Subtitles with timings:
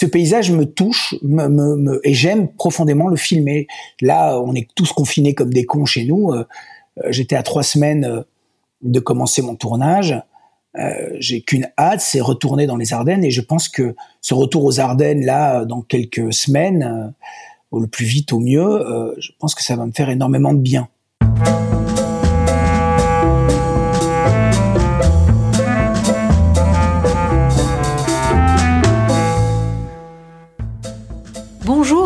[0.00, 1.14] ce paysage me touche
[2.04, 3.66] et j'aime profondément le filmer.
[4.00, 6.32] Là, on est tous confinés comme des cons chez nous.
[6.32, 6.46] Euh,
[7.10, 8.24] j'étais à trois semaines
[8.80, 10.18] de commencer mon tournage.
[10.78, 14.64] Euh, j'ai qu'une hâte, c'est retourner dans les Ardennes et je pense que ce retour
[14.64, 17.12] aux Ardennes là dans quelques semaines,
[17.70, 20.60] au le plus vite au mieux, je pense que ça va me faire énormément de
[20.60, 20.88] bien.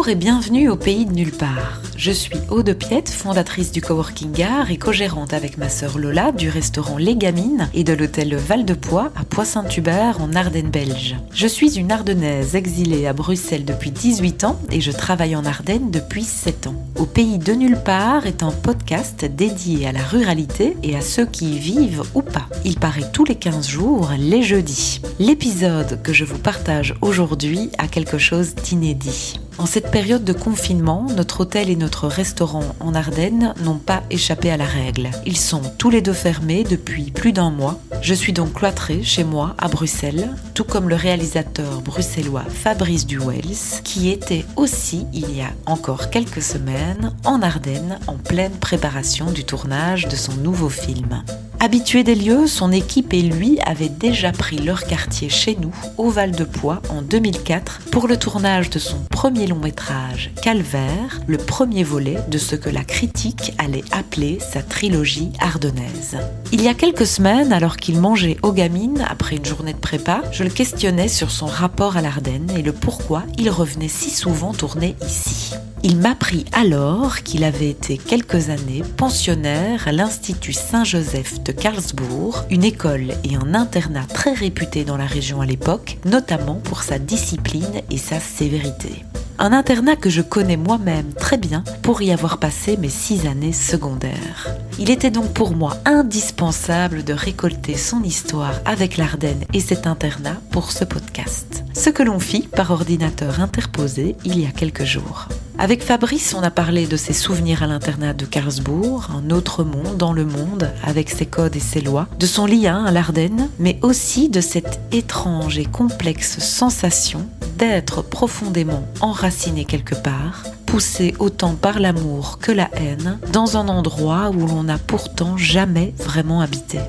[0.05, 1.81] Bonjour et bienvenue au pays de nulle part.
[1.97, 6.51] Je suis Aude Piette, fondatrice du Coworking Gare et co-gérante avec ma sœur Lola du
[6.51, 11.17] restaurant Les Gamines et de l'hôtel Val de Poix à Poix-Saint-Hubert en Ardennes belge.
[11.33, 15.91] Je suis une Ardennaise exilée à Bruxelles depuis 18 ans et je travaille en Ardennes
[15.91, 16.75] depuis 7 ans.
[16.97, 21.25] Au pays de nulle part est un podcast dédié à la ruralité et à ceux
[21.25, 22.47] qui y vivent ou pas.
[22.67, 25.01] Il paraît tous les 15 jours, les jeudis.
[25.19, 29.41] L'épisode que je vous partage aujourd'hui a quelque chose d'inédit.
[29.57, 34.51] En cette période de confinement, notre hôtel et notre restaurant en Ardennes n'ont pas échappé
[34.51, 35.11] à la règle.
[35.27, 37.81] Ils sont tous les deux fermés depuis plus d'un mois.
[38.03, 43.83] Je suis donc cloîtrée chez moi à Bruxelles, tout comme le réalisateur bruxellois Fabrice Duwels,
[43.85, 49.45] qui était aussi il y a encore quelques semaines en Ardennes en pleine préparation du
[49.45, 51.23] tournage de son nouveau film.
[51.61, 56.11] Habitué des lieux, son équipe et lui avaient déjà pris leur quartier chez nous, au
[56.11, 61.39] Val de Poix, en 2004, pour le tournage de son premier long métrage, Calvaire, le
[61.39, 66.19] premier volet de ce que la critique allait appeler sa trilogie ardennaise.
[66.53, 70.23] Il y a quelques semaines, alors qu'il mangeait aux gamines après une journée de prépa,
[70.33, 74.53] je le questionnais sur son rapport à l'Ardenne et le pourquoi il revenait si souvent
[74.53, 75.55] tourner ici.
[75.87, 82.65] Il m'apprit alors qu'il avait été quelques années pensionnaire à l'Institut Saint-Joseph de Karlsbourg, une
[82.65, 87.83] école et un internat très réputé dans la région à l'époque, notamment pour sa discipline
[87.91, 89.05] et sa sévérité.
[89.39, 93.53] Un internat que je connais moi-même très bien pour y avoir passé mes six années
[93.53, 94.57] secondaires.
[94.79, 100.41] Il était donc pour moi indispensable de récolter son histoire avec l'Ardenne et cet internat
[100.51, 101.63] pour ce podcast.
[101.75, 105.29] Ce que l'on fit par ordinateur interposé il y a quelques jours.
[105.57, 109.97] Avec Fabrice, on a parlé de ses souvenirs à l'internat de Karlsbourg, un autre monde
[109.97, 113.79] dans le monde, avec ses codes et ses lois, de son lien à l'Ardenne, mais
[113.83, 121.79] aussi de cette étrange et complexe sensation d'être profondément enraciné quelque part, poussé autant par
[121.79, 126.81] l'amour que la haine, dans un endroit où l'on n'a pourtant jamais vraiment habité.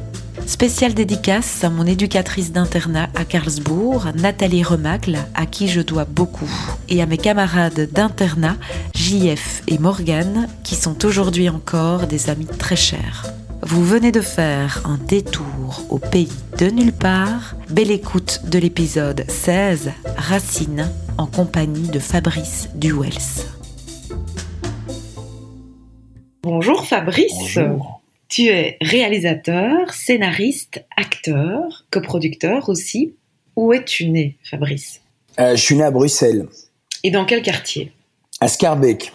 [0.47, 6.50] Spéciale dédicace à mon éducatrice d'internat à Karlsbourg, Nathalie Remacle, à qui je dois beaucoup,
[6.88, 8.56] et à mes camarades d'internat,
[8.94, 13.25] JF et Morgane, qui sont aujourd'hui encore des amis très chers.
[13.63, 17.56] Vous venez de faire un détour au pays de nulle part.
[17.72, 23.45] Belle écoute de l'épisode 16, Racine, en compagnie de Fabrice Duwels.
[26.44, 27.33] Bonjour Fabrice.
[27.39, 28.05] Bonjour.
[28.35, 33.16] Tu es réalisateur, scénariste, acteur, coproducteur aussi.
[33.56, 35.00] Où es-tu né, Fabrice?
[35.40, 36.45] Euh, Je suis né à Bruxelles.
[37.06, 37.94] Et dans quel quartier?
[38.41, 39.13] À Scarbeck.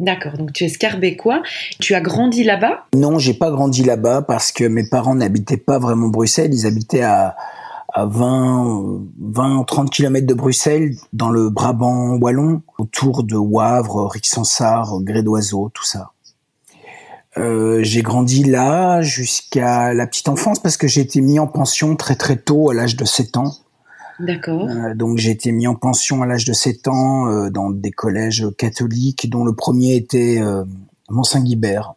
[0.00, 1.42] D'accord, donc tu es scarbécois.
[1.78, 2.86] Tu as grandi là-bas?
[2.94, 6.54] Non, j'ai pas grandi là-bas parce que mes parents n'habitaient pas vraiment Bruxelles.
[6.54, 7.36] Ils habitaient à,
[7.92, 15.02] à 20, 20, 30 km de Bruxelles, dans le Brabant wallon, autour de Wavre, Rixensart,
[15.02, 16.12] Gré d'Oiseau, tout ça.
[17.36, 21.94] Euh, j'ai grandi là jusqu'à la petite enfance parce que j'ai été mis en pension
[21.94, 23.52] très très tôt à l'âge de 7 ans.
[24.18, 24.68] D'accord.
[24.68, 27.90] Euh, donc j'ai été mis en pension à l'âge de 7 ans euh, dans des
[27.90, 30.40] collèges catholiques dont le premier était
[31.10, 31.94] Mont-Saint-Guibert.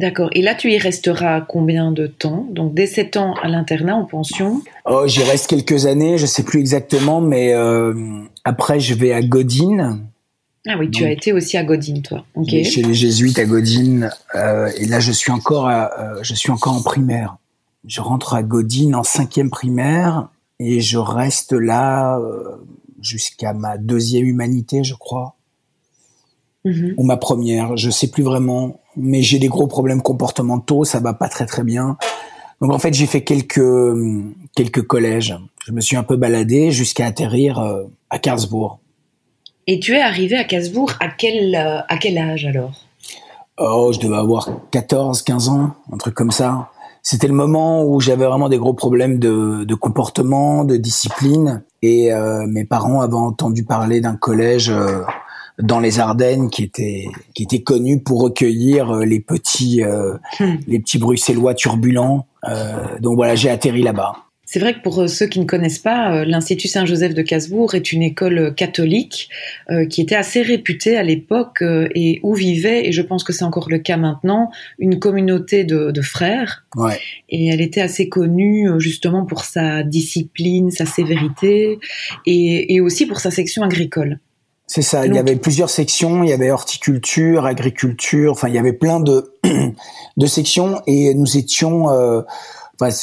[0.00, 0.28] D'accord.
[0.32, 2.48] Et là, tu y resteras combien de temps?
[2.50, 4.60] Donc dès 7 ans à l'internat en pension?
[4.86, 7.52] Oh, j'y reste quelques années, je sais plus exactement, mais
[8.44, 10.00] après je vais à Godine.
[10.66, 12.24] Ah oui, tu Donc, as été aussi à Godine, toi.
[12.34, 12.48] Ok.
[12.48, 14.10] Chez les jésuites à Godine.
[14.34, 17.36] euh, et là, je suis encore, à, euh, je suis encore en primaire.
[17.86, 22.44] Je rentre à Godine en cinquième primaire et je reste là euh,
[23.02, 25.34] jusqu'à ma deuxième humanité, je crois,
[26.64, 26.94] Mhm.
[26.96, 27.76] ou ma première.
[27.76, 31.62] Je sais plus vraiment, mais j'ai des gros problèmes comportementaux, ça va pas très très
[31.62, 31.98] bien.
[32.62, 33.60] Donc en fait, j'ai fait quelques
[34.56, 35.36] quelques collèges.
[35.66, 38.78] Je me suis un peu baladé jusqu'à atterrir euh, à Karlsbourg.
[39.66, 42.72] Et tu es arrivé à Casbourg à quel, euh, à quel âge alors?
[43.58, 46.70] Oh, je devais avoir 14, 15 ans, un truc comme ça.
[47.02, 51.62] C'était le moment où j'avais vraiment des gros problèmes de, de comportement, de discipline.
[51.82, 55.02] Et euh, mes parents avaient entendu parler d'un collège euh,
[55.60, 60.56] dans les Ardennes qui était qui était connu pour recueillir euh, les petits euh, Hmm.
[60.66, 62.26] les petits bruxellois turbulents.
[62.48, 64.14] Euh, donc voilà, j'ai atterri là-bas.
[64.54, 67.74] C'est vrai que pour euh, ceux qui ne connaissent pas, euh, l'Institut Saint-Joseph de Casbourg
[67.74, 69.28] est une école catholique
[69.90, 73.68] qui était assez réputée à l'époque et où vivait, et je pense que c'est encore
[73.68, 76.66] le cas maintenant, une communauté de, frères.
[76.76, 77.00] Ouais.
[77.30, 81.78] Et elle était assez connue justement pour sa discipline, sa sévérité
[82.26, 84.20] et, aussi pour sa section agricole.
[84.66, 88.58] C'est ça, il y avait plusieurs sections, il y avait horticulture, agriculture, enfin il y
[88.58, 89.32] avait plein de,
[90.16, 91.88] de sections et nous étions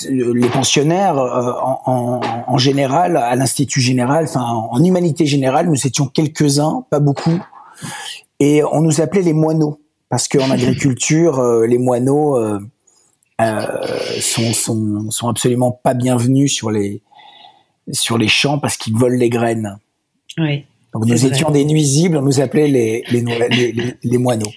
[0.10, 1.52] les pensionnaires euh,
[1.86, 7.40] en, général à l'institut général, enfin en humanité générale, nous étions quelques-uns, pas beaucoup,
[8.40, 9.80] et on nous appelait les moineaux
[10.10, 12.60] parce qu'en agriculture, euh, les moineaux euh,
[14.20, 17.02] sont, sont, sont absolument pas bienvenus sur les
[17.92, 19.78] sur les champs parce qu'ils volent les graines.
[20.38, 20.66] Oui.
[20.94, 24.52] Donc nous étions des nuisibles, on nous appelait les, les, les, les moineaux.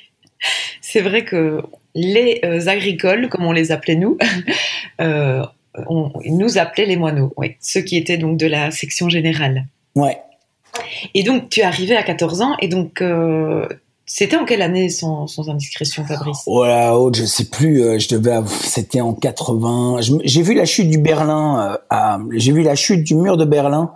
[0.80, 1.62] C'est vrai que
[1.94, 4.18] les euh, agricoles, comme on les appelait nous,
[5.00, 5.42] euh,
[5.88, 9.66] on, nous appelaient les moineaux, oui, ceux qui étaient donc de la section générale.
[9.94, 10.18] Ouais.
[11.14, 13.68] Et donc tu es arrivé à 14 ans et donc euh,
[14.06, 16.42] c'était en quelle année sans, indiscrétion, Fabrice?
[16.46, 18.00] Voilà, oh, je sais plus.
[18.00, 20.00] je devais, c'était en 80.
[20.24, 21.78] J'ai vu la chute du Berlin.
[22.32, 23.92] j'ai vu la chute du mur de Berlin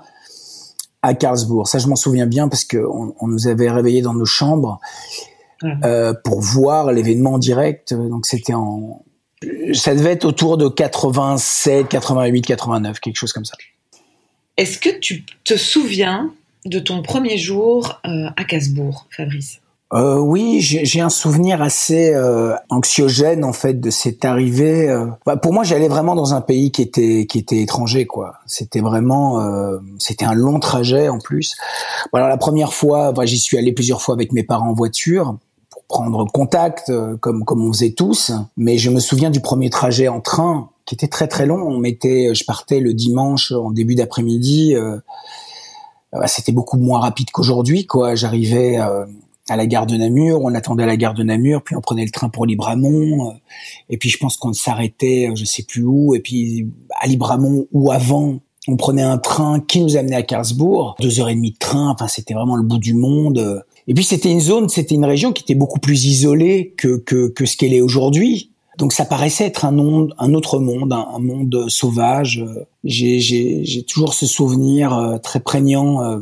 [1.03, 1.69] à Karlsbourg.
[1.69, 4.81] Ça, je m'en souviens bien parce que on, nous avait réveillés dans nos chambres
[5.65, 7.95] euh, pour voir l'événement en direct.
[7.95, 9.03] Donc c'était en,
[9.73, 13.57] ça devait être autour de 87, 88, 89, quelque chose comme ça.
[14.57, 16.33] Est-ce que tu te souviens
[16.65, 19.61] de ton premier jour euh, à Casbourg, Fabrice?
[19.95, 24.87] Euh, oui, j'ai un souvenir assez euh, anxiogène en fait de cette arrivée.
[24.91, 25.07] Euh.
[25.25, 28.35] Bah, pour moi, j'allais vraiment dans un pays qui était qui était étranger, quoi.
[28.45, 31.57] C'était vraiment, euh, c'était un long trajet en plus.
[32.13, 35.39] Voilà, la première fois, bah, j'y suis allé plusieurs fois avec mes parents en voiture
[35.89, 38.33] prendre contact euh, comme comme on faisait tous.
[38.57, 41.61] Mais je me souviens du premier trajet en train qui était très très long.
[41.61, 44.75] On mettait, je partais le dimanche en début d'après-midi.
[44.75, 44.99] Euh,
[46.13, 48.15] bah, c'était beaucoup moins rapide qu'aujourd'hui, quoi.
[48.15, 49.05] J'arrivais euh,
[49.49, 52.05] à la gare de Namur, on attendait à la gare de Namur, puis on prenait
[52.05, 53.35] le train pour Libramont,
[53.89, 56.71] et puis je pense qu'on s'arrêtait, je sais plus où, et puis
[57.01, 61.31] à Libramont ou avant, on prenait un train qui nous amenait à Karlsbourg, deux heures
[61.31, 63.65] et demie de train, enfin c'était vraiment le bout du monde.
[63.89, 67.29] Et puis c'était une zone, c'était une région qui était beaucoup plus isolée que que,
[67.29, 68.51] que ce qu'elle est aujourd'hui.
[68.79, 72.45] Donc ça paraissait être un, monde, un autre monde, un, monde sauvage.
[72.85, 76.21] J'ai toujours ce souvenir euh, très prégnant euh,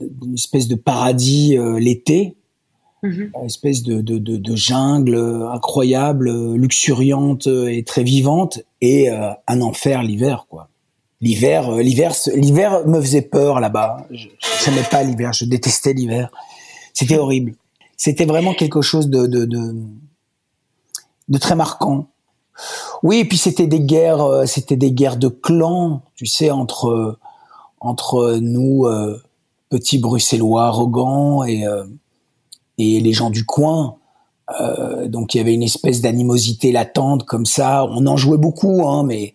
[0.00, 2.36] d'une espèce de paradis euh, l'été,
[3.02, 3.30] mm-hmm.
[3.40, 5.16] une espèce de, de, de, de, jungle
[5.52, 10.68] incroyable, luxuriante et très vivante, et un enfer l'hiver, quoi.
[11.20, 14.06] L'hiver, l'hiver, l'hiver me faisait peur là-bas.
[14.12, 14.28] Je
[14.70, 16.30] n'aimais pas l'hiver, je détestais l'hiver.
[16.98, 17.54] C'était horrible.
[17.96, 22.08] C'était vraiment quelque chose de, de, très marquant.
[23.04, 27.16] Oui, et puis c'était des guerres, euh, c'était des guerres de clans, tu sais, entre
[27.78, 29.22] entre nous euh,
[29.68, 31.84] petits Bruxellois arrogants et euh,
[32.78, 33.94] et les gens du coin.
[35.06, 37.84] donc il y avait une espèce d'animosité latente comme ça.
[37.84, 39.34] On en jouait beaucoup, hein, mais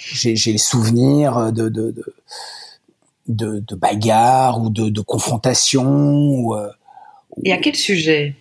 [0.00, 1.68] j'ai le souvenir de
[3.28, 6.54] de, bagarres ou de, confrontations.
[7.44, 8.34] Et à quel sujet?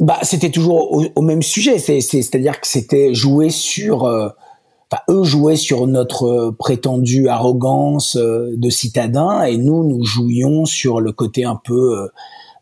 [0.00, 1.78] Bah, c'était toujours au, même sujet.
[1.78, 4.28] C'est-à-dire que c'était jouer sur, euh,
[4.90, 11.00] enfin, eux jouaient sur notre prétendue arrogance euh, de citadins, et nous, nous jouions sur
[11.00, 12.08] le côté un peu euh,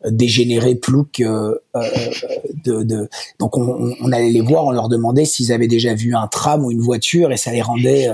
[0.09, 3.09] dégénéré, plouc de,
[3.39, 6.65] Donc, on, on, allait les voir, on leur demandait s'ils avaient déjà vu un tram
[6.65, 8.09] ou une voiture, et ça les rendait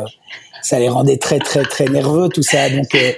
[0.64, 2.70] ça les rendait très très très nerveux tout ça.
[2.70, 3.12] Donc euh,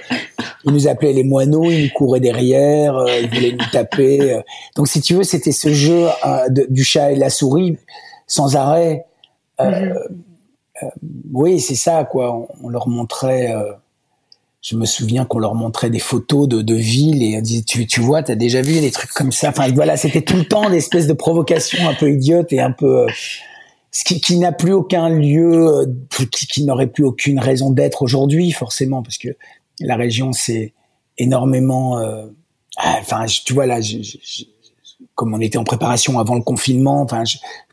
[0.64, 4.32] ils nous appelaient les moineaux, ils nous couraient derrière, euh, ils voulaient nous taper.
[4.32, 4.42] Euh.
[4.74, 6.06] Donc si tu veux, c'était ce jeu
[6.68, 7.78] du chat et la souris
[8.26, 9.06] sans arrêt.
[9.58, 9.94] Mm-hmm.
[11.32, 12.46] oui, c'est ça quoi.
[12.62, 13.54] On, leur montrait.
[14.60, 17.86] je me souviens qu'on leur montrait des photos de, de villes et on disait tu,
[17.86, 19.50] tu vois, t'as déjà vu des trucs comme ça?
[19.50, 22.72] Enfin voilà, c'était tout le temps des espèces de provocations un peu idiotes et un
[22.72, 23.06] peu
[23.96, 25.86] ce qui, qui n'a plus aucun lieu, euh,
[26.30, 29.30] qui, qui n'aurait plus aucune raison d'être aujourd'hui, forcément, parce que
[29.80, 30.74] la région c'est
[31.16, 31.98] énormément.
[31.98, 32.26] Euh,
[32.76, 33.80] ah, enfin, tu vois là,
[35.14, 37.22] comme on était en préparation avant le confinement, enfin,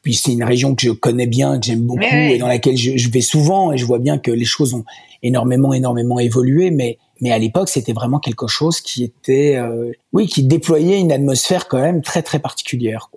[0.02, 3.10] puis c'est une région que je connais bien, que j'aime beaucoup et dans laquelle je,
[3.10, 4.86] vais souvent et je vois bien que les choses ont
[5.24, 10.28] énormément, énormément évolué, mais mais à l'époque c'était vraiment quelque chose qui était, euh, oui,
[10.28, 13.10] qui déployait une atmosphère quand même très très particulière.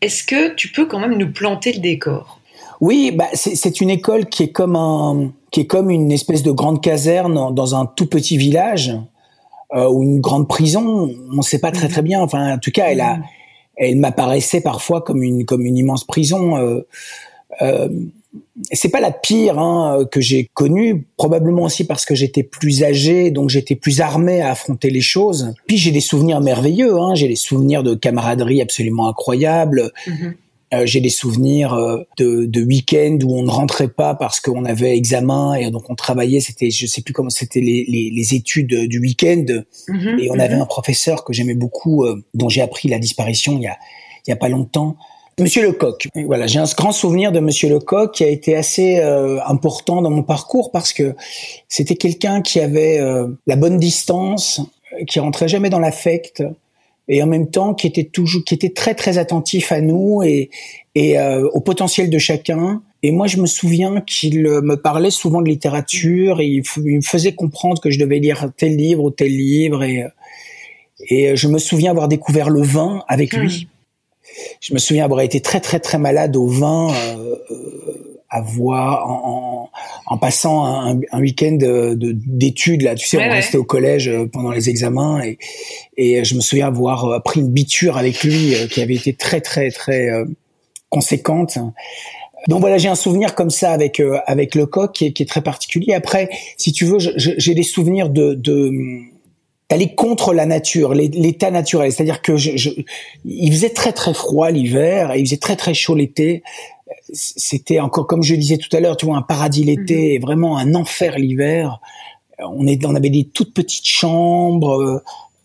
[0.00, 2.35] Est-ce que tu peux quand même nous planter le décor?
[2.80, 6.50] Oui, bah c'est une école qui est comme un qui est comme une espèce de
[6.50, 8.94] grande caserne dans un tout petit village
[9.74, 11.10] euh, ou une grande prison.
[11.32, 12.20] On ne sait pas très très bien.
[12.20, 13.24] Enfin, en tout cas, elle a, mhm.
[13.76, 16.56] elle m'apparaissait parfois comme une comme une immense prison.
[16.56, 16.86] Euh,
[17.62, 17.88] Euh,
[18.72, 23.30] c'est pas la pire hein, que j'ai connue, probablement aussi parce que j'étais plus âgé,
[23.30, 25.54] donc j'étais plus armé à affronter les choses.
[25.66, 29.90] Puis j'ai des souvenirs merveilleux, hein, j'ai des souvenirs de camaraderie absolument incroyables.
[30.06, 30.32] Mm-hmm.
[30.74, 34.64] Euh, j'ai des souvenirs euh, de, de week-ends où on ne rentrait pas parce qu'on
[34.64, 36.40] avait examen et donc on travaillait.
[36.40, 39.44] C'était, je sais plus comment, c'était les, les, les, études du week-end
[39.88, 40.18] mm-hmm.
[40.18, 40.62] et on avait mm-hmm.
[40.62, 43.76] un professeur que j'aimais beaucoup, euh, dont j'ai appris la disparition il y a
[44.26, 44.96] il y a pas longtemps.
[45.38, 46.08] Monsieur Lecoq.
[46.26, 50.24] Voilà, j'ai un grand souvenir de Monsieur Lecoq qui a été assez important dans mon
[50.24, 51.14] parcours parce que
[51.68, 52.98] c'était quelqu'un qui avait
[53.46, 54.62] la bonne distance,
[55.06, 56.42] qui rentrait jamais dans l'affect,
[57.08, 60.50] et en même temps qui était toujours qui était très très attentif à nous et
[60.94, 65.40] et euh, au potentiel de chacun et moi je me souviens qu'il me parlait souvent
[65.40, 69.28] de littérature et il, me faisait comprendre que je devais lire tel livre ou tel
[69.28, 70.04] livre et
[71.10, 74.30] et je me souviens avoir découvert le vin avec lui hmm.
[74.60, 77.36] je me souviens avoir été très très très malade au vin euh,
[78.28, 79.70] à voir en,
[80.06, 81.58] en, passant un, un week-end
[81.96, 85.38] d'études là tu sais on restait au collège euh, pendant les examens et,
[85.96, 89.14] et je me souviens avoir euh, pris une biture avec lui euh, qui avait été
[89.14, 90.08] très très très
[90.88, 91.58] conséquente
[92.48, 95.26] donc voilà, j'ai un souvenir comme ça avec avec le coq qui est, qui est,
[95.26, 95.94] très particulier.
[95.94, 98.70] Après, si tu veux, j'ai des souvenirs de, de
[99.68, 101.90] d'aller contre la nature, l'état naturel.
[101.90, 102.70] C'est-à-dire que je, je,
[103.24, 106.44] il faisait très très froid l'hiver et il faisait très très chaud l'été
[107.12, 110.10] c'était encore comme je disais tout à l'heure, tu vois, un paradis l'été mhm.
[110.12, 111.80] et vraiment un enfer l'hiver.
[112.38, 114.80] On est, on avait des toutes petites chambres.
[114.80, 115.02] Euh,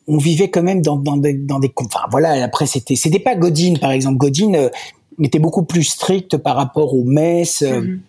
[0.07, 2.43] on vivait quand même dans, dans des, dans des, enfin voilà.
[2.43, 4.17] Après, c'était, c'était pas Godine par exemple.
[4.17, 4.69] Godine euh,
[5.21, 7.61] était beaucoup plus strict par rapport aux messes.
[7.61, 8.01] Euh, mhm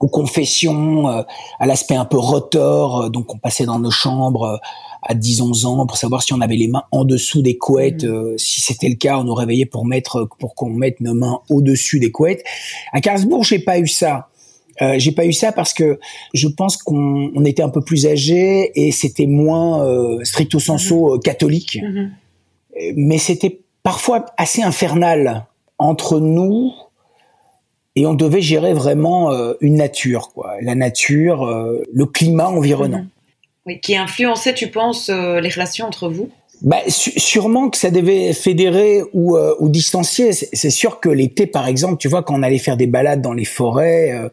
[0.00, 1.22] aux confessions, euh,
[1.60, 3.02] à l'aspect un peu rotor.
[3.02, 4.56] Euh, donc on passait dans nos chambres euh,
[5.02, 8.04] à 10-11 ans pour savoir si on avait les mains en dessous des couettes.
[8.04, 8.38] Mmh.
[8.38, 12.00] si c'était le cas, on nous réveillait pour mettre pour qu'on mette nos mains au-dessus
[12.00, 12.44] des couettes.
[12.92, 14.28] À Karlsbourg, j'ai pas eu ça.
[14.82, 15.98] Euh, j'ai pas eu ça parce que
[16.32, 20.94] je pense qu'on on était un peu plus âgé et c'était moins euh, stricto sensu
[20.94, 21.20] mmh.
[21.20, 21.78] catholique.
[21.82, 22.10] Mmh.
[22.96, 25.46] Mais c'était parfois assez infernal
[25.78, 26.72] entre nous
[27.96, 32.98] et on devait gérer vraiment euh, une nature, quoi, la nature, euh, le climat environnant.
[32.98, 33.08] Mhm.
[33.70, 36.30] Oui, qui influençait, tu penses, euh, les relations entre vous?
[36.62, 40.32] Bah, sûrement que ça devait fédérer ou, ou distancier.
[40.32, 43.32] C'est sûr que l'été, par exemple, tu vois, quand on allait faire des balades dans
[43.32, 44.30] les forêts,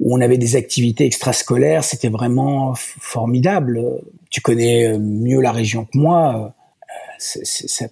[0.00, 4.00] où on avait des activités extrascolaires, c'était vraiment formidable.
[4.30, 6.54] Tu connais mieux la région que moi.
[7.18, 7.86] ça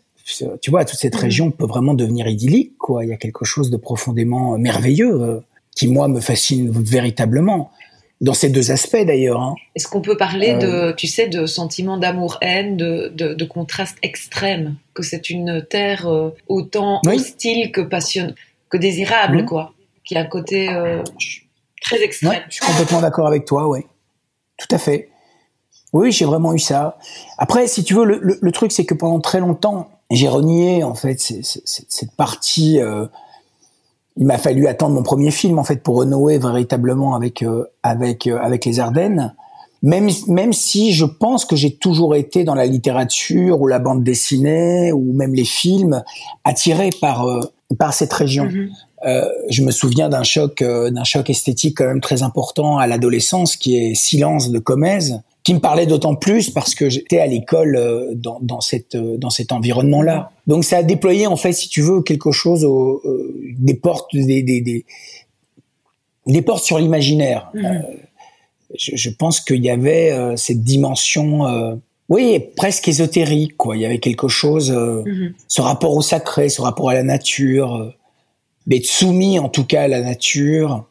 [0.61, 1.21] tu vois, toute cette mm.
[1.21, 3.05] région peut vraiment devenir idyllique, quoi.
[3.05, 5.41] Il y a quelque chose de profondément euh, merveilleux euh,
[5.75, 7.71] qui, moi, me fascine véritablement.
[8.21, 9.41] Dans ces deux aspects, d'ailleurs.
[9.41, 9.55] Hein.
[9.77, 10.93] Est-ce qu'on peut parler de, euh.
[10.93, 16.09] tu sais, de sentiments d'amour-haine, de, de, de, contraste extrême, que c'est une terre
[16.49, 18.35] autant hostile que passionne,
[18.71, 19.47] que désirable, mm.
[19.47, 19.73] quoi,
[20.05, 20.69] qui a un côté
[21.81, 22.43] très extrême.
[22.49, 23.81] je suis complètement d'accord avec toi, oui.
[24.57, 25.11] Tout à fait.
[25.93, 26.99] Oui, j'ai vraiment eu ça.
[27.39, 30.95] Après, si tu veux, le, le truc, c'est que pendant très longtemps, j'ai renié en
[30.95, 32.81] fait cette partie.
[34.19, 37.65] Euh, il m'a fallu attendre mon premier film en fait pour renouer véritablement avec euh,
[37.83, 39.35] avec euh, avec les Ardennes.
[39.83, 44.03] Même même si je pense que j'ai toujours été dans la littérature ou la bande
[44.03, 46.03] dessinée ou même les films
[46.45, 47.27] attiré par
[47.79, 48.47] par cette région.
[48.47, 48.71] Mm-hmm.
[49.07, 53.57] Euh, je me souviens d'un choc, d'un choc esthétique quand même très important à l'adolescence,
[53.57, 57.75] qui est Silence de Comez, qui me parlait d'autant plus parce que j'étais à l'école
[57.75, 60.31] euh, dans, dans, cette, euh, dans cet environnement-là.
[60.47, 64.15] Donc ça a déployé en fait, si tu veux, quelque chose, au, euh, des portes,
[64.15, 64.85] des, des, des,
[66.27, 67.51] des portes sur l'imaginaire.
[67.55, 67.81] Mmh.
[68.79, 73.57] je, je, pense qu'il y avait cette dimension, oui, presque ésotérique.
[73.57, 73.79] Quoi.
[73.79, 75.33] Il y avait quelque chose, mmh.
[75.49, 77.95] ce rapport au sacré, ce rapport à la nature,
[78.67, 80.85] d'être soumis en tout cas à la nature.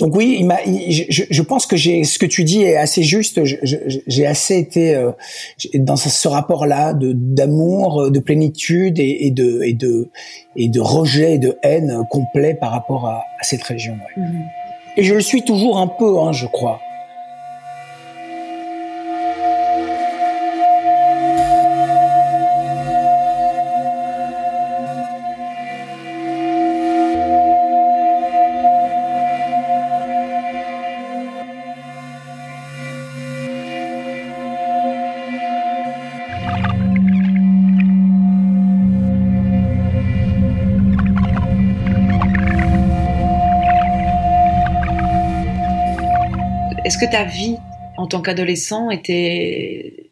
[0.00, 3.02] Donc oui, il m'a, je, je, pense que j'ai ce que tu dis est assez
[3.02, 3.40] juste.
[3.44, 5.12] J'ai assez été euh,
[5.74, 10.08] dans ce rapport-là de d'amour, de plénitude et, et, de et de
[10.56, 13.92] et de rejet et de haine complet par rapport à, à cette région.
[13.92, 14.22] Ouais.
[14.22, 14.44] Mm-hmm.
[14.96, 16.80] Et je le suis toujours un peu, hein, je crois.
[46.96, 47.56] Que ta vie
[47.96, 50.10] en tant qu'adolescent était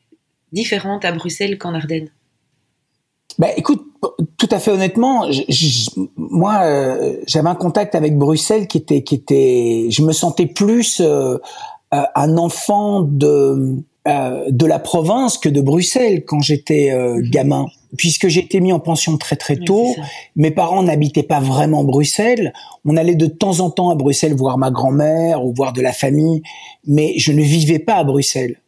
[0.52, 2.10] différente à Bruxelles qu'en Ardennes?
[3.38, 3.82] Bah, écoute,
[4.36, 5.26] tout à fait honnêtement,
[6.16, 11.38] moi, euh, j'avais un contact avec Bruxelles qui était, qui je me sentais plus euh,
[11.94, 13.82] euh, un enfant de
[14.48, 17.22] de la province que de Bruxelles quand j'étais mhm.
[17.30, 19.94] gamin, puisque j'ai été mis en pension très très tôt.
[20.36, 22.52] mes parents n'habitaient pas vraiment Bruxelles.
[22.84, 25.92] On allait de temps en temps à Bruxelles voir ma grand-mère ou voir de la
[25.92, 26.42] famille,
[26.86, 28.60] mais je ne vivais pas à Bruxelles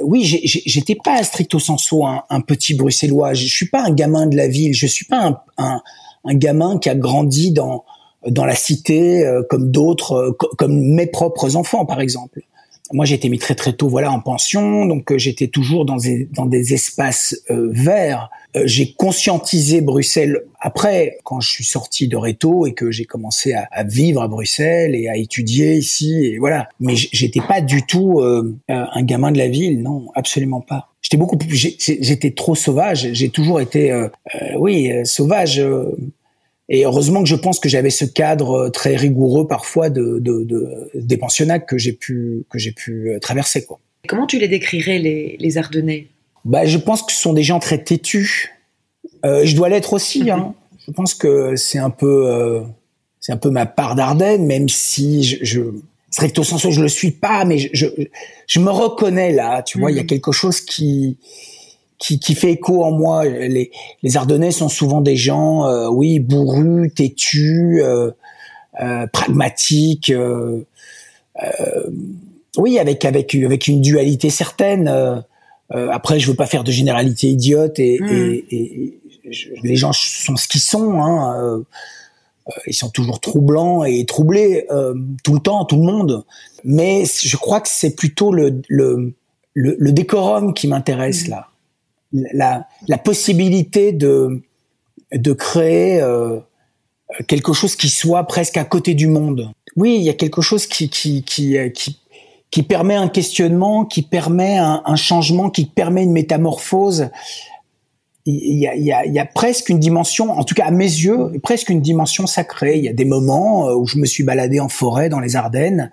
[0.00, 3.34] oui, j'étais pas stricto sensu un, un, petit bruxellois.
[3.34, 4.74] Je, suis pas un gamin de la ville.
[4.74, 5.82] Je suis pas un,
[6.24, 7.84] un, gamin qui a grandi dans
[8.26, 12.42] dans la cité euh, comme d'autres, euh, comme mes propres enfants, par exemple
[12.92, 14.86] moi j'ai été mis très très tôt voilà en pension.
[14.86, 18.30] Donc euh, j'étais toujours dans des dans des espaces euh, verts.
[18.56, 23.52] Euh, j'ai conscientisé Bruxelles après quand je suis sorti de Réto et que j'ai commencé
[23.52, 26.68] à, à, vivre à Bruxelles et à étudier ici et voilà.
[26.80, 28.20] Mais j'étais pas du tout
[28.68, 30.88] un gamin de la ville non absolument pas.
[31.02, 33.08] J'étais beaucoup j'étais trop sauvage.
[33.12, 34.08] J'ai toujours été
[34.58, 35.62] oui sauvage
[36.70, 40.44] et heureusement que je pense que j'avais ce cadre euh, très rigoureux parfois de, de,
[40.44, 43.80] de des pensionnats que j'ai pu que j'ai pu euh, traverser quoi.
[44.08, 46.06] Comment tu les décrirais les, les Ardennais?
[46.44, 48.54] Bah je pense que ce sont des gens très têtus.
[49.26, 50.30] Euh, je dois l'être aussi.
[50.30, 50.54] Hein.
[50.86, 52.60] Je pense que c'est un peu euh,
[53.18, 55.60] c'est un peu ma part d'Ardennes, même si je, je
[56.10, 57.86] stricto sensu je le suis pas, mais je je,
[58.46, 59.62] je me reconnais là.
[59.62, 60.08] Tu vois, il y a mhm.
[60.08, 61.18] quelque chose qui
[62.00, 63.24] qui, qui, fait écho en moi.
[63.26, 63.70] Les,
[64.02, 68.10] les Ardennais sont souvent des gens, euh, oui, bourrus, têtus, euh,
[68.82, 70.10] euh, pragmatiques.
[70.10, 70.66] Euh,
[71.42, 71.90] euh,
[72.56, 74.88] oui, avec avec avec une dualité certaine.
[75.70, 78.32] après, je veux pas faire de généralité idiote et, hmm.
[78.50, 79.00] et, et
[79.62, 81.00] les gens sont ce qu'ils sont.
[81.00, 81.62] Hein,
[82.66, 84.66] ils sont toujours troublants et troublés
[85.22, 86.24] tout le temps, tout le monde.
[86.64, 89.12] Mais je crois que c'est plutôt le, le,
[89.54, 91.30] le, le décorum qui m'intéresse hmm.
[91.30, 91.49] là
[92.12, 94.42] la, possibilité de,
[95.12, 96.40] de créer euh,
[97.26, 99.50] quelque chose qui soit presque à côté du monde.
[99.76, 104.02] Oui, il y a quelque chose qui, qui, qui, euh, qui, permet un questionnement, qui
[104.02, 107.10] permet un, changement, qui permet une métamorphose.
[108.26, 111.32] Il y, a, il, y a, presque une dimension, en tout cas à mes yeux,
[111.42, 112.76] presque une dimension sacrée.
[112.76, 115.36] Il y a des moments euh, où je me suis baladé en forêt dans les
[115.36, 115.90] Ardennes.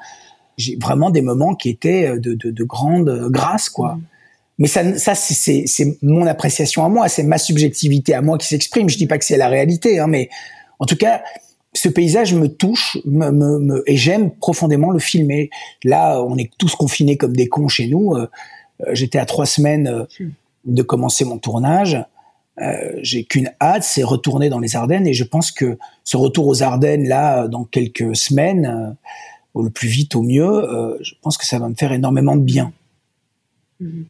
[0.57, 3.95] J'ai vraiment des moments qui étaient de, de, de grande grâce, quoi.
[3.95, 4.01] Mmh.
[4.57, 5.65] Mais ça, ça c'est
[6.01, 8.89] mon appréciation à moi, c'est ma subjectivité à moi qui s'exprime.
[8.89, 10.29] Je dis pas que c'est la réalité, hein, mais
[10.79, 11.21] en tout cas,
[11.73, 15.49] ce paysage me touche me, me, et j'aime profondément le filmer.
[15.83, 18.15] Là, on est tous confinés comme des cons chez nous.
[18.15, 18.27] Euh,
[18.81, 20.05] euh, j'étais à trois semaines euh,
[20.65, 22.03] de commencer mon tournage.
[22.59, 25.05] Euh, J'ai qu'une hâte, c'est retourner dans les Ardennes.
[25.05, 28.95] Et je pense que ce retour aux Ardennes, là, dans quelques semaines,
[29.53, 32.41] au le plus vite, au mieux, je pense que ça va me faire énormément de
[32.41, 32.73] bien.
[33.81, 34.05] Mm-hmm.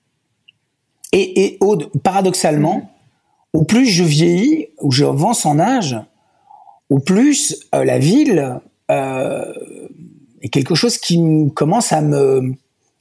[1.12, 1.60] Et, et
[2.04, 2.92] paradoxalement,
[3.54, 5.98] au plus je vieillis, ou je avance en âge,
[6.90, 8.60] au plus euh, la ville
[8.92, 9.54] euh,
[10.42, 11.20] est quelque chose qui
[11.56, 12.54] commence à me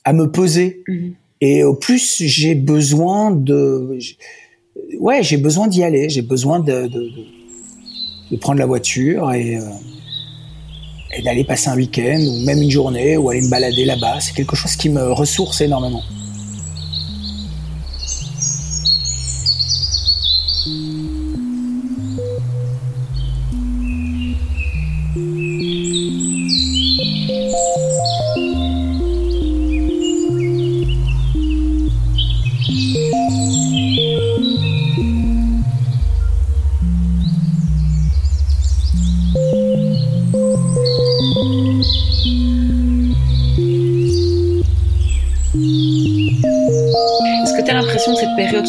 [0.05, 0.83] à me peser.
[0.89, 1.15] Mhm.
[1.41, 3.99] Et au plus j'ai besoin de,
[4.99, 6.09] ouais, j'ai besoin d'y aller.
[6.09, 7.11] J'ai besoin de, de,
[8.31, 9.63] de, prendre la voiture et, euh,
[11.17, 14.21] et d'aller passer un week-end ou même une journée ou aller me balader là-bas.
[14.21, 16.03] C'est quelque chose qui me ressource énormément.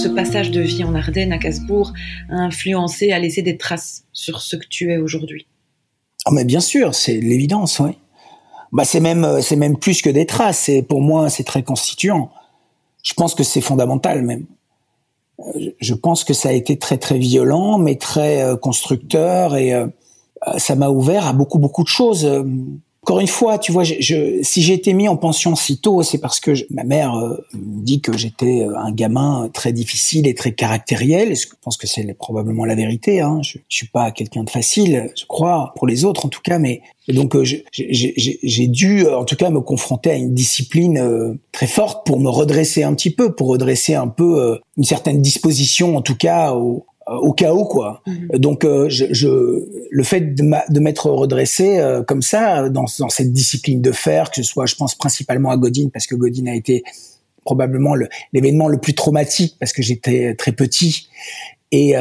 [0.08, 1.92] Ce passage de vie en Ardennes à Casbourg
[2.30, 5.48] a influencé, a laissé des traces sur ce que tu es aujourd'hui
[6.26, 7.92] Ah mais bien sûr, c'est l'évidence, oui.
[8.72, 10.70] Bah c'est même euh, c'est même plus que des traces.
[10.70, 12.32] Et pour moi, c'est très constituant.
[13.04, 14.46] Je pense que c'est fondamental même.
[15.40, 19.74] Euh, je pense que ça a été très très violent, mais très euh, constructeur et
[20.58, 22.26] ça m'a ouvert à beaucoup beaucoup de choses
[23.08, 26.18] encore une fois, tu vois, je, si j'ai été mis en pension si tôt, c'est
[26.18, 30.36] parce que ma mère euh, me dit que j'étais euh, un gamin très difficile et
[30.36, 31.34] très caractériel.
[31.34, 33.22] je pense que c'est probablement la vérité.
[33.22, 33.40] Hein.
[33.44, 36.60] Je, je suis pas quelqu'un de facile, je crois, pour les autres en tout cas.
[36.60, 42.06] Mais donc euh, j'ai dû, en tout cas, me confronter à une discipline très forte
[42.06, 46.18] pour me redresser un petit peu, pour redresser un peu une certaine disposition, en tout
[46.18, 48.02] cas, au, euh, au cas où quoi.
[48.06, 48.40] Mhm.
[48.40, 53.10] Donc euh, je, je, le fait de, de m'être redressé euh, comme ça dans, dans,
[53.10, 56.48] cette discipline de fer, que ce soit, je pense principalement à Godin parce que Godin
[56.48, 56.84] a été
[57.46, 57.94] probablement
[58.34, 61.08] l'événement le, plus traumatique parce que j'étais très petit
[61.72, 61.94] et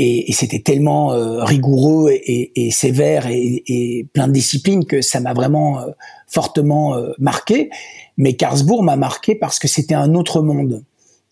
[0.00, 1.08] et, c'était tellement
[1.44, 5.80] rigoureux et, et, sévère et, et, plein de discipline que ça m'a vraiment
[6.28, 7.70] fortement marqué.
[8.16, 10.84] Mais Karlsbourg m'a marqué parce que c'était un autre monde.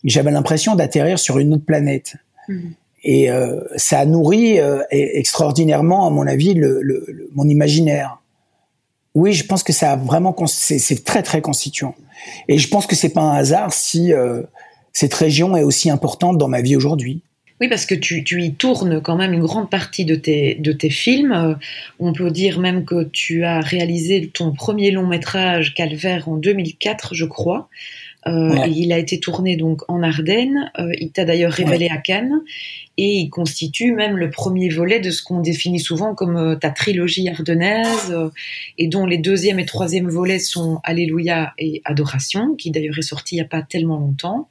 [0.03, 2.17] J'avais l'impression d'atterrir sur une autre planète.
[2.47, 2.73] Mhm.
[3.03, 8.19] Et euh, ça a nourri euh, extraordinairement, à mon avis, le, le, mon imaginaire.
[9.15, 11.95] Oui, je pense que ça a vraiment c'est très très constituant.
[12.47, 14.41] Et je pense que c'est pas un hasard si euh,
[14.93, 17.21] cette région est aussi importante dans ma vie aujourd'hui.
[17.59, 20.71] Oui, parce que tu, tu, y tournes quand même une grande partie de tes, de
[20.71, 21.57] tes films.
[21.97, 27.15] On peut dire même que tu as réalisé ton premier long métrage Calvaire en 2004,
[27.15, 27.69] je crois.
[28.27, 30.71] Euh, il a été tourné donc en Ardennes.
[30.79, 32.41] Euh, il t'a d'ailleurs révélé à Cannes
[32.97, 36.71] et il constitue même le premier volet de ce qu'on définit souvent comme euh, ta
[36.71, 38.15] trilogie ardennaise
[38.77, 43.35] et dont les deuxième et troisième volets sont Alléluia et Adoration, qui d'ailleurs est sorti
[43.35, 44.49] il n'y a pas tellement longtemps.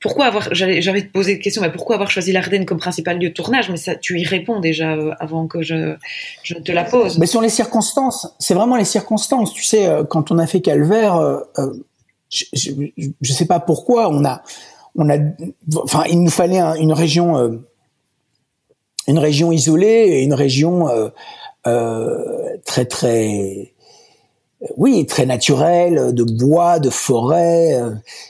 [0.00, 3.30] Pourquoi avoir, j'avais te poser une question, mais pourquoi avoir choisi l'Ardenne comme principal lieu
[3.30, 3.68] de tournage?
[3.68, 5.96] Mais ça, tu y réponds déjà avant que je,
[6.44, 7.18] je te la pose.
[7.18, 9.52] Mais sur les circonstances, c'est vraiment les circonstances.
[9.52, 11.40] Tu sais, quand on a fait Calvaire,
[12.30, 12.44] je,
[13.20, 14.42] je, sais pas pourquoi on a
[14.96, 15.16] on a
[15.82, 17.56] enfin il nous fallait une région euh,
[19.06, 21.08] une région isolée une région euh,
[21.66, 23.72] euh, très très
[24.76, 27.80] oui très naturelle de bois de forêt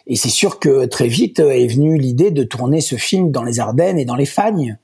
[0.07, 3.61] et c'est sûr que très vite est venue l'idée de tourner ce film dans les
[3.61, 4.79] Ardennes et dans les Fagnes.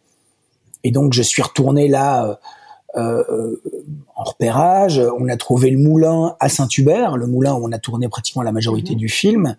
[0.85, 2.41] Et donc je suis retourné là
[2.97, 3.61] euh,
[4.15, 5.03] en repérage.
[5.19, 8.53] On a trouvé le moulin à Saint-Hubert, le moulin où on a tourné pratiquement la
[8.53, 8.99] majorité mhm.
[8.99, 9.57] du film.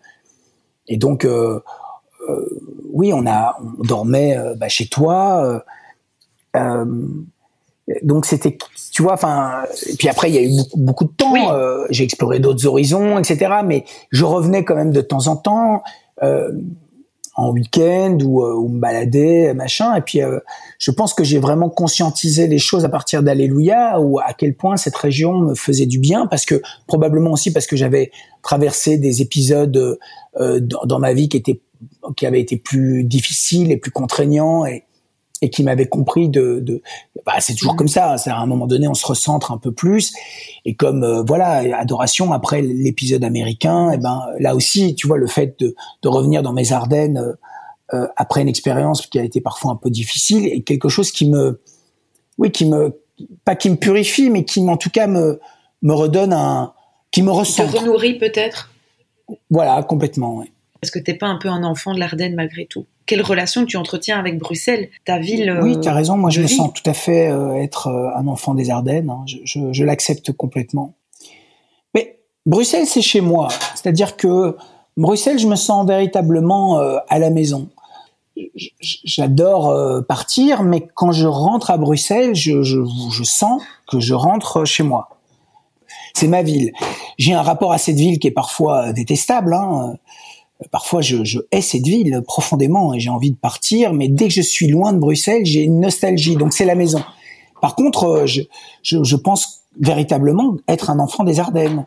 [0.88, 1.60] Et donc, euh,
[2.30, 2.62] euh,
[2.94, 5.62] oui, on a, on dormait bah, chez toi.
[8.04, 8.58] donc c'était,
[8.92, 11.86] tu vois, enfin, et puis après il y a eu beaucoup, beaucoup de temps.
[11.90, 13.56] J'ai exploré d'autres horizons, etc.
[13.66, 15.84] Mais je revenais quand même de temps en temps
[17.36, 19.94] en week-end ou, euh, ou, me balader, machin.
[19.96, 20.40] Et puis, euh,
[20.80, 24.78] je pense que j'ai vraiment conscientisé les choses à partir d'Alléluia, ou à quel point
[24.78, 29.22] cette région me faisait du bien, parce que probablement aussi parce que j'avais traversé des
[29.22, 29.98] épisodes
[30.40, 31.62] euh, dans, dans, ma vie qui étaient
[32.16, 34.85] qui avaient été plus difficiles et plus contraignants et
[35.46, 36.82] et qui m'avait compris de, de
[37.24, 39.72] bah, c'est toujours comme ça c'est à un moment donné on se recentre un peu
[39.72, 40.12] plus.
[40.66, 45.18] Et comme euh, voilà adoration après l'épisode américain et eh ben là aussi tu vois
[45.18, 47.34] le fait de, de revenir dans mes Ardennes euh,
[47.94, 51.30] euh, après une expérience qui a été parfois un peu difficile et quelque chose qui
[51.30, 51.62] me
[52.40, 53.00] oui qui me
[53.46, 55.40] pas qui me purifie mais qui en tout cas me
[55.84, 56.74] me redonne un
[57.12, 58.72] qui me ressent te renourrit peut-être?
[59.52, 60.52] Voilà complètement ouais.
[60.82, 63.78] Est-ce que t'es pas un peu un enfant de l'Ardenne malgré tout Quelle relation tu
[63.78, 66.18] entretiens avec Bruxelles, ta ville Oui, tu as raison.
[66.18, 69.12] Moi, je me sens tout à fait euh, être euh, un enfant des Ardennes.
[69.12, 69.24] Hein.
[69.26, 70.96] Je, l'accepte complètement.
[71.94, 73.50] Mais Bruxelles, c'est chez moi.
[73.76, 74.58] C'est-à-dire que
[74.98, 77.70] Bruxelles, je me sens véritablement euh, à la maison.
[78.82, 79.74] J'adore
[80.10, 85.08] partir, mais quand je rentre à Bruxelles, je, je sens que je rentre chez moi.
[86.14, 86.74] C'est ma ville.
[87.18, 89.54] J'ai un rapport à cette ville qui est parfois détestable.
[89.54, 89.96] Hein
[90.72, 94.34] parfois je, je, hais cette ville profondément et j'ai envie de partir, mais dès que
[94.34, 97.04] je suis loin de Bruxelles, j'ai une nostalgie, donc c'est la maison.
[97.62, 98.42] Par contre, euh, je,
[98.82, 101.86] je, je, pense véritablement être un enfant des Ardennes.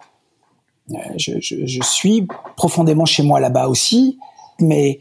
[0.90, 2.26] Euh, je, je suis
[2.56, 4.18] profondément chez moi là-bas aussi,
[4.60, 5.00] mais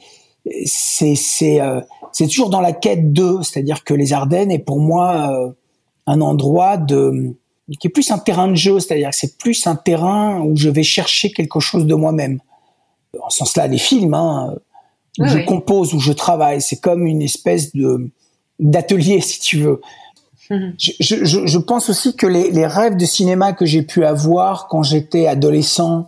[0.65, 4.80] c'est c'est euh, c'est toujours dans la quête de, c'est-à-dire que les Ardennes est pour
[4.80, 5.53] moi
[6.06, 7.36] un endroit de
[7.80, 10.69] qui est plus un terrain de jeu, c'est-à-dire que c'est plus un terrain où je
[10.69, 12.39] vais chercher quelque chose de moi-même
[13.22, 14.56] en ce sens-là, les films, hein,
[15.20, 18.10] où je compose, où je travaille, c'est comme une espèce de
[18.60, 19.82] d'atelier, si tu veux.
[20.50, 20.76] Mhm.
[20.80, 24.67] Je, je, je, pense aussi que les, les rêves de cinéma que j'ai pu avoir
[24.67, 26.08] quand j'étais adolescent,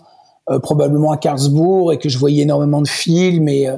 [0.50, 3.78] euh, probablement à Karlsbourg, et que je voyais énormément de films, et, euh,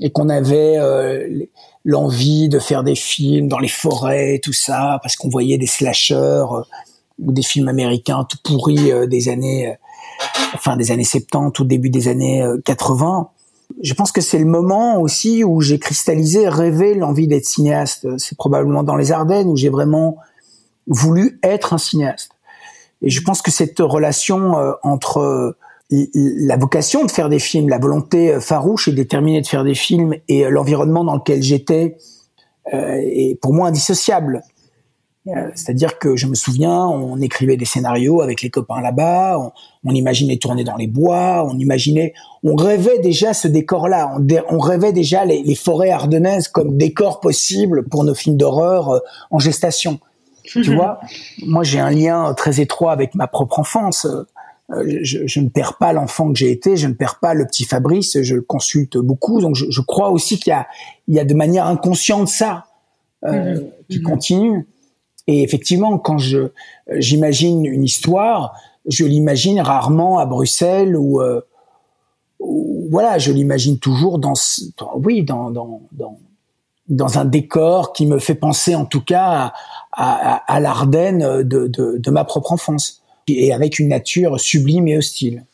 [0.00, 1.44] et qu'on avait euh,
[1.84, 6.44] l'envie de faire des films dans les forêts, tout ça, parce qu'on voyait des slashers
[7.18, 9.74] ou des films américains tout pourris des années
[10.58, 13.18] fin des années 70 ou début des années 80.
[13.18, 18.06] Euh, je pense que c'est le moment aussi où j'ai cristallisé, rêvé l'envie d'être cinéaste.
[18.18, 20.16] C'est probablement dans les Ardennes où j'ai vraiment
[20.86, 22.30] voulu être un cinéaste.
[23.02, 25.58] Et je pense que cette relation euh, entre euh,
[25.90, 30.14] la vocation de faire des films, la volonté farouche et déterminée de faire des films
[30.28, 31.96] et l'environnement dans lequel j'étais
[32.72, 34.42] est pour moi indissociable.
[35.28, 39.52] Euh, c'est-à-dire que je me souviens, on écrivait des scénarios avec les copains là-bas,
[39.84, 42.12] on, imaginait tourner dans les bois, on imaginait,
[42.44, 44.18] on rêvait déjà ce décor-là,
[44.50, 48.98] on, rêvait déjà les, forêts ardennaises comme décor possible pour nos films d'horreur euh,
[49.30, 49.98] en gestation.
[50.44, 51.00] tu vois,
[51.44, 54.06] moi j'ai un lien très étroit avec ma propre enfance.
[54.70, 57.64] euh, je, ne perds pas l'enfant que j'ai été, je ne perds pas le petit
[57.64, 60.68] Fabrice, je le consulte beaucoup, donc je, crois aussi qu'il y a,
[61.08, 62.66] il y a de manière inconsciente ça
[63.24, 63.70] euh, mhm.
[63.88, 64.66] qui continue.
[65.26, 66.50] Et effectivement, quand je
[66.98, 68.54] j'imagine une histoire,
[68.86, 71.40] je l'imagine rarement à Bruxelles ou, euh,
[72.90, 74.34] voilà, je l'imagine toujours dans,
[74.94, 76.18] oui, dans, dans, dans,
[76.88, 79.52] dans un décor qui me fait penser en tout cas
[79.92, 84.86] à, à, à l'Ardenne de, de, de ma propre enfance et avec une nature sublime
[84.86, 85.44] et hostile.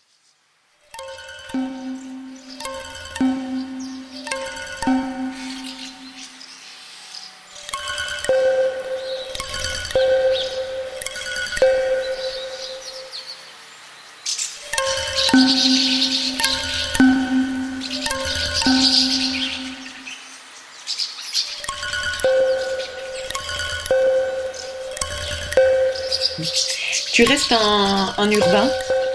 [27.22, 28.68] Tu restes un, urbain.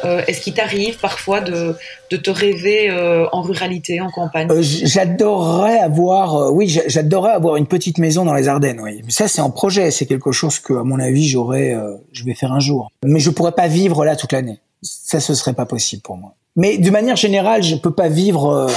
[0.05, 1.75] Euh, est-ce qu'il t'arrive parfois de,
[2.09, 4.49] te rêver euh, en ruralité, en campagne?
[4.49, 8.79] Euh, J'adorerais avoir, oui, j'adorerais avoir une petite maison dans les Ardennes.
[8.81, 11.75] Oui, mais ça c'est en projet, c'est quelque chose que, à mon avis, j'aurais,
[12.13, 12.89] je vais faire un jour.
[13.03, 14.61] Mais je pourrais pas vivre là toute l'année.
[14.81, 16.33] Ça, ce serait pas possible pour moi.
[16.55, 18.71] Mais de manière générale, je peux pas vivre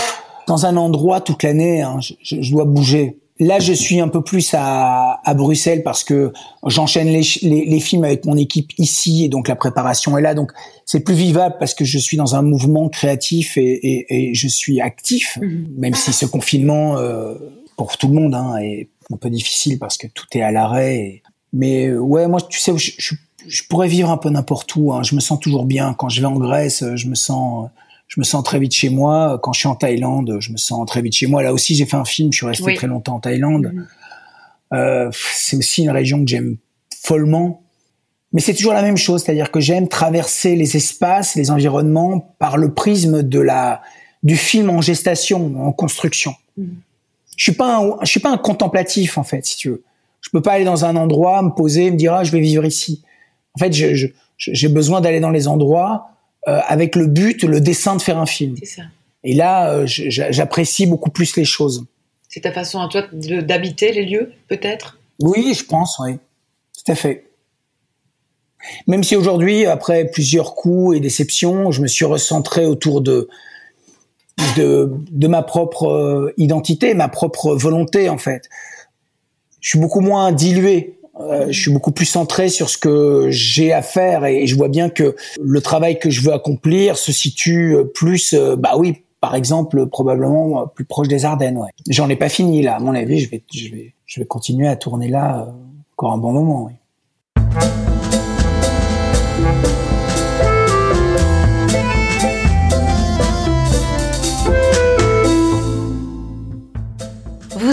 [0.48, 1.82] dans un endroit toute l'année.
[1.82, 2.00] Hein.
[2.00, 3.19] je dois bouger.
[3.40, 6.30] Là, je suis un peu plus à, à Bruxelles parce que
[6.66, 10.34] j'enchaîne les, les, les, films avec mon équipe ici et donc la préparation est là.
[10.34, 10.52] Donc
[10.84, 14.46] c'est plus vivable parce que je suis dans un mouvement créatif et, et, et je
[14.46, 15.68] suis actif, mhm.
[15.78, 17.34] même si ce confinement euh,
[17.78, 21.22] pour tout le monde hein, est un peu difficile parce que tout est à l'arrêt.
[21.54, 23.14] Mais euh, ouais, moi, tu sais, je, je,
[23.46, 24.92] je pourrais vivre un peu n'importe où.
[24.92, 25.02] Hein.
[25.02, 26.84] Je me sens toujours bien quand je vais en Grèce.
[26.94, 27.70] Je me sens
[28.10, 29.38] je me sens très vite chez moi.
[29.40, 31.44] Quand je suis en Thaïlande, je me sens très vite chez moi.
[31.44, 33.70] Là aussi, j'ai fait un film, je suis resté très longtemps en Thaïlande.
[33.72, 33.86] Mhm.
[34.72, 36.56] Euh, c'est aussi une région que j'aime
[36.92, 37.62] follement.
[38.32, 42.56] Mais c'est toujours la même chose, c'est-à-dire que j'aime traverser les espaces, les environnements par
[42.56, 43.80] le prisme de la
[44.22, 46.34] du film en gestation, en construction.
[46.56, 46.76] Mhm.
[47.36, 49.84] Je suis pas un, je suis pas un contemplatif en fait, si tu veux.
[50.20, 52.64] Je peux pas aller dans un endroit, me poser, me dire ah je vais vivre
[52.64, 53.04] ici.
[53.54, 56.08] En fait, j'ai je, besoin d'aller dans les endroits
[56.46, 58.56] avec le but, le dessin de faire un film.
[58.64, 58.82] Ça.
[59.24, 61.84] Et là, euh, j'apprécie beaucoup plus les choses.
[62.28, 64.98] C'est ta façon à toi d'habiter les lieux, peut-être?
[65.20, 66.14] Oui, je pense, oui.
[66.14, 67.26] Tout à fait.
[68.86, 73.28] Même si aujourd'hui, après plusieurs coups et déceptions, je me suis recentré autour de,
[74.56, 78.48] de, de ma propre euh, identité, ma propre volonté, en fait.
[79.60, 83.72] Je suis beaucoup moins dilué euh, je suis beaucoup plus centré sur ce que j'ai
[83.72, 87.76] à faire et, je vois bien que le travail que je veux accomplir se situe
[87.94, 91.58] plus, euh, bah oui, par exemple, probablement plus proche des Ardennes.
[91.58, 91.68] Ouais.
[91.88, 92.76] J'en ai pas fini là.
[92.76, 95.52] À mon avis, je vais, je vais, je vais continuer à tourner là euh,
[95.92, 96.70] encore un bon moment.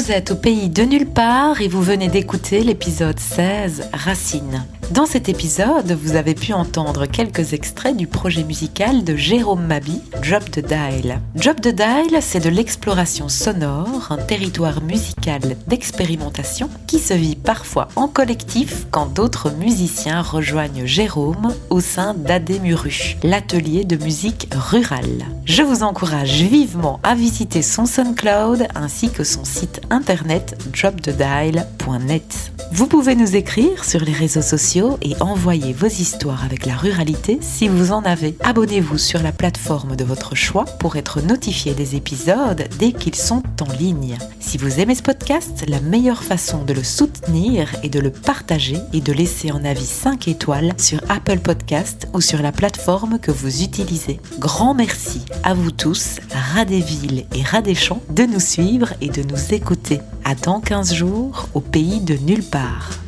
[0.07, 4.65] Vous êtes au pays de nulle part et vous venez d'écouter l'épisode 16, Racine.
[4.91, 9.99] Dans cet épisode, vous avez pu entendre quelques extraits du projet musical de Jérôme Mabi,
[10.23, 11.19] Drop the Dial.
[11.35, 17.89] Drop the Dial, c'est de l'exploration sonore, un territoire musical d'expérimentation qui se vit parfois
[17.97, 25.25] en collectif quand d'autres musiciens rejoignent Jérôme au sein d'Ademuru, l'atelier de musique rurale.
[25.43, 32.53] Je vous encourage vivement à visiter son SoundCloud ainsi que son site internet dropthedial.net.
[32.71, 37.39] Vous pouvez nous écrire sur les réseaux sociaux et envoyer vos histoires avec la ruralité
[37.41, 38.35] si vous en avez.
[38.43, 43.41] Abonnez-vous sur la plateforme de votre choix pour être notifié des épisodes dès qu'ils sont
[43.61, 44.17] en ligne.
[44.39, 48.77] Si vous aimez ce podcast, la meilleure façon de le soutenir est de le partager
[48.93, 53.31] et de laisser en avis 5 étoiles sur Apple Podcast ou sur la plateforme que
[53.31, 54.19] vous utilisez.
[54.39, 56.19] Grand merci à vous tous,
[56.67, 59.99] villes et rats des champs, de nous suivre et de nous écouter.
[60.23, 63.06] À dans 15 jours au pays de nulle part.